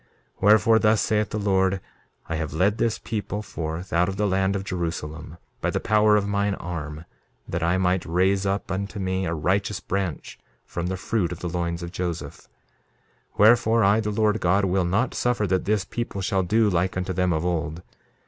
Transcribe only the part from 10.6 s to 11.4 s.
from the fruit of